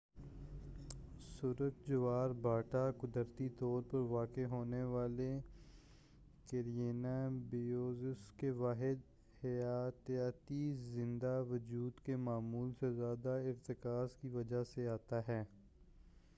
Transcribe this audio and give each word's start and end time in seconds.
سرخ 1.31 1.87
جوار 1.87 2.29
بھاٹا 2.41 2.89
قدرتی 2.91 3.49
طور 3.49 3.81
پر 3.81 3.99
واقع 4.09 4.45
ہونے 4.51 4.81
والے 4.83 5.29
کیرینیا 6.47 7.27
بریویس 7.51 8.31
کے 8.37 8.49
واحد 8.51 9.05
حیاتیاتی 9.43 10.73
زندہ 10.91 11.43
وجود 11.49 11.99
کی 12.05 12.15
معمول 12.15 12.71
سے 12.79 12.91
زیادہ 12.91 13.39
ارتکاز 13.45 14.15
کی 14.15 14.27
وجہ 14.27 14.63
سے 14.63 14.87
آتا 14.87 15.21
ہے 15.27 15.43